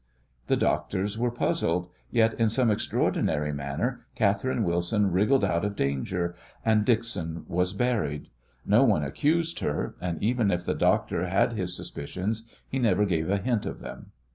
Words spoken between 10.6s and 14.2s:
the doctor had his suspicions he never gave a hint of them.